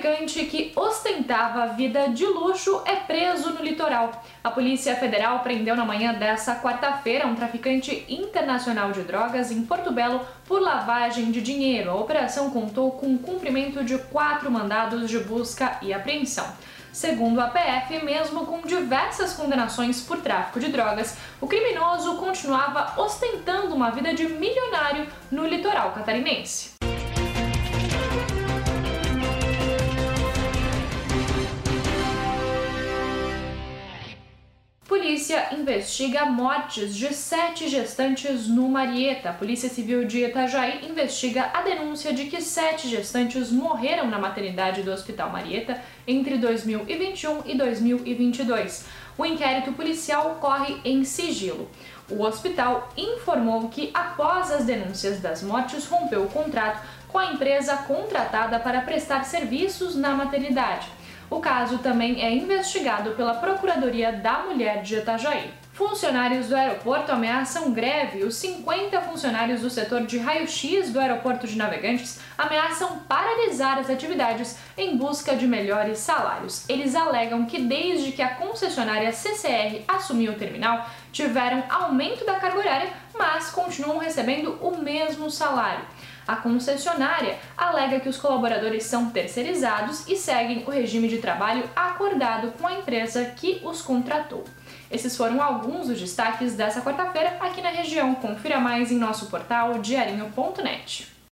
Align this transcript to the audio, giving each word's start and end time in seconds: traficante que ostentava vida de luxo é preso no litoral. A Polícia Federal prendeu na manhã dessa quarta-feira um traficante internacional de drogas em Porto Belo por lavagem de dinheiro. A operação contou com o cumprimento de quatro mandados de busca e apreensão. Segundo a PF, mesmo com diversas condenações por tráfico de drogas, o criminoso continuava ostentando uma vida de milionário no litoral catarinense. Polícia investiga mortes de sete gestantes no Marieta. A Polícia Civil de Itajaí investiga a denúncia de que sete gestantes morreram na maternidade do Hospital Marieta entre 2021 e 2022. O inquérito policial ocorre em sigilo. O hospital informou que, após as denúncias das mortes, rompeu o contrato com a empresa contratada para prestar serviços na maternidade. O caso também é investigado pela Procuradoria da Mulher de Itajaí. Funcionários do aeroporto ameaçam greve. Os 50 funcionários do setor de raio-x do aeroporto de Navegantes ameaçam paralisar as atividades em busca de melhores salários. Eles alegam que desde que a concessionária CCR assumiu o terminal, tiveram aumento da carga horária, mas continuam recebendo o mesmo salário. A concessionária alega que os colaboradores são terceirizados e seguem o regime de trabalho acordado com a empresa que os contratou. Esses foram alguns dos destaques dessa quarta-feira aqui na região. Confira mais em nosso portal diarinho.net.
traficante 0.00 0.46
que 0.46 0.72
ostentava 0.74 1.74
vida 1.74 2.08
de 2.08 2.24
luxo 2.24 2.82
é 2.86 2.96
preso 2.96 3.50
no 3.50 3.62
litoral. 3.62 4.24
A 4.42 4.50
Polícia 4.50 4.96
Federal 4.96 5.40
prendeu 5.40 5.76
na 5.76 5.84
manhã 5.84 6.14
dessa 6.14 6.56
quarta-feira 6.56 7.26
um 7.26 7.34
traficante 7.34 8.06
internacional 8.08 8.92
de 8.92 9.02
drogas 9.02 9.50
em 9.50 9.62
Porto 9.62 9.92
Belo 9.92 10.22
por 10.46 10.60
lavagem 10.60 11.30
de 11.30 11.42
dinheiro. 11.42 11.90
A 11.90 11.94
operação 11.94 12.50
contou 12.50 12.92
com 12.92 13.14
o 13.14 13.18
cumprimento 13.18 13.84
de 13.84 13.98
quatro 13.98 14.50
mandados 14.50 15.08
de 15.10 15.18
busca 15.18 15.78
e 15.82 15.92
apreensão. 15.92 16.46
Segundo 16.90 17.38
a 17.38 17.48
PF, 17.48 18.02
mesmo 18.02 18.46
com 18.46 18.62
diversas 18.62 19.34
condenações 19.34 20.00
por 20.00 20.16
tráfico 20.22 20.58
de 20.58 20.68
drogas, 20.68 21.16
o 21.40 21.46
criminoso 21.46 22.16
continuava 22.16 22.98
ostentando 23.00 23.74
uma 23.74 23.90
vida 23.90 24.14
de 24.14 24.26
milionário 24.26 25.06
no 25.30 25.46
litoral 25.46 25.92
catarinense. 25.92 26.79
Polícia 34.90 35.50
investiga 35.52 36.26
mortes 36.26 36.96
de 36.96 37.14
sete 37.14 37.68
gestantes 37.68 38.48
no 38.48 38.68
Marieta. 38.68 39.30
A 39.30 39.32
Polícia 39.32 39.68
Civil 39.68 40.04
de 40.04 40.24
Itajaí 40.24 40.84
investiga 40.84 41.48
a 41.54 41.62
denúncia 41.62 42.12
de 42.12 42.24
que 42.24 42.42
sete 42.42 42.88
gestantes 42.88 43.52
morreram 43.52 44.08
na 44.08 44.18
maternidade 44.18 44.82
do 44.82 44.90
Hospital 44.90 45.30
Marieta 45.30 45.80
entre 46.08 46.38
2021 46.38 47.42
e 47.46 47.56
2022. 47.56 48.84
O 49.16 49.24
inquérito 49.24 49.70
policial 49.74 50.32
ocorre 50.32 50.80
em 50.84 51.04
sigilo. 51.04 51.70
O 52.10 52.24
hospital 52.24 52.88
informou 52.96 53.68
que, 53.68 53.92
após 53.94 54.50
as 54.50 54.64
denúncias 54.64 55.20
das 55.20 55.40
mortes, 55.40 55.86
rompeu 55.86 56.24
o 56.24 56.28
contrato 56.28 56.84
com 57.06 57.18
a 57.18 57.32
empresa 57.32 57.76
contratada 57.76 58.58
para 58.58 58.80
prestar 58.80 59.24
serviços 59.24 59.94
na 59.94 60.10
maternidade. 60.16 60.88
O 61.30 61.38
caso 61.38 61.78
também 61.78 62.20
é 62.20 62.34
investigado 62.34 63.12
pela 63.12 63.34
Procuradoria 63.34 64.12
da 64.12 64.42
Mulher 64.42 64.82
de 64.82 64.96
Itajaí. 64.96 65.50
Funcionários 65.80 66.48
do 66.48 66.54
aeroporto 66.54 67.10
ameaçam 67.10 67.72
greve. 67.72 68.22
Os 68.22 68.34
50 68.34 69.00
funcionários 69.00 69.62
do 69.62 69.70
setor 69.70 70.02
de 70.02 70.18
raio-x 70.18 70.90
do 70.90 71.00
aeroporto 71.00 71.46
de 71.46 71.56
Navegantes 71.56 72.20
ameaçam 72.36 72.98
paralisar 73.08 73.78
as 73.78 73.88
atividades 73.88 74.58
em 74.76 74.94
busca 74.98 75.34
de 75.34 75.46
melhores 75.46 75.96
salários. 75.96 76.68
Eles 76.68 76.94
alegam 76.94 77.46
que 77.46 77.62
desde 77.62 78.12
que 78.12 78.20
a 78.20 78.34
concessionária 78.34 79.10
CCR 79.10 79.82
assumiu 79.88 80.32
o 80.32 80.36
terminal, 80.36 80.86
tiveram 81.12 81.64
aumento 81.70 82.26
da 82.26 82.34
carga 82.34 82.58
horária, 82.58 82.92
mas 83.18 83.48
continuam 83.48 83.96
recebendo 83.96 84.58
o 84.60 84.76
mesmo 84.82 85.30
salário. 85.30 85.86
A 86.28 86.36
concessionária 86.36 87.38
alega 87.56 88.00
que 88.00 88.08
os 88.10 88.18
colaboradores 88.18 88.84
são 88.84 89.08
terceirizados 89.08 90.06
e 90.06 90.14
seguem 90.14 90.62
o 90.66 90.70
regime 90.70 91.08
de 91.08 91.18
trabalho 91.18 91.64
acordado 91.74 92.52
com 92.58 92.66
a 92.66 92.74
empresa 92.74 93.24
que 93.34 93.62
os 93.64 93.80
contratou. 93.80 94.44
Esses 94.90 95.16
foram 95.16 95.40
alguns 95.40 95.86
dos 95.86 96.00
destaques 96.00 96.54
dessa 96.54 96.82
quarta-feira 96.82 97.36
aqui 97.40 97.62
na 97.62 97.70
região. 97.70 98.14
Confira 98.16 98.58
mais 98.58 98.90
em 98.90 98.98
nosso 98.98 99.26
portal 99.26 99.78
diarinho.net. 99.78 101.19